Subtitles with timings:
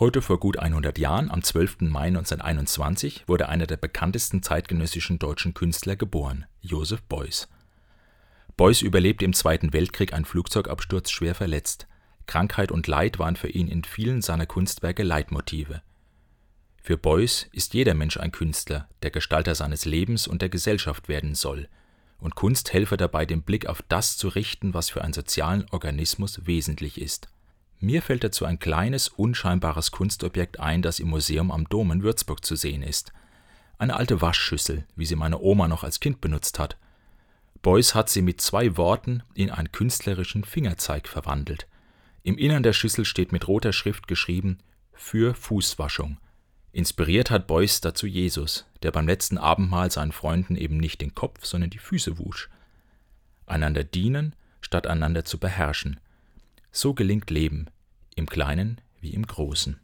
[0.00, 1.78] Heute vor gut 100 Jahren, am 12.
[1.80, 7.48] Mai 1921, wurde einer der bekanntesten zeitgenössischen deutschen Künstler geboren, Joseph Beuys.
[8.56, 11.88] Beuys überlebte im Zweiten Weltkrieg einen Flugzeugabsturz schwer verletzt.
[12.26, 15.82] Krankheit und Leid waren für ihn in vielen seiner Kunstwerke Leitmotive.
[16.80, 21.34] Für Beuys ist jeder Mensch ein Künstler, der Gestalter seines Lebens und der Gesellschaft werden
[21.34, 21.68] soll,
[22.20, 26.46] und Kunst helfe dabei, den Blick auf das zu richten, was für einen sozialen Organismus
[26.46, 27.28] wesentlich ist
[27.80, 32.44] mir fällt dazu ein kleines, unscheinbares Kunstobjekt ein, das im Museum am Dom in Würzburg
[32.44, 33.12] zu sehen ist.
[33.78, 36.76] Eine alte Waschschüssel, wie sie meine Oma noch als Kind benutzt hat.
[37.62, 41.68] Beuys hat sie mit zwei Worten in einen künstlerischen Fingerzeig verwandelt.
[42.24, 44.58] Im Innern der Schüssel steht mit roter Schrift geschrieben
[44.92, 46.18] für Fußwaschung.
[46.72, 51.44] Inspiriert hat Beuys dazu Jesus, der beim letzten Abendmahl seinen Freunden eben nicht den Kopf,
[51.44, 52.50] sondern die Füße wusch.
[53.46, 56.00] Einander dienen, statt einander zu beherrschen–
[56.78, 57.66] so gelingt Leben,
[58.14, 59.76] im Kleinen wie im Großen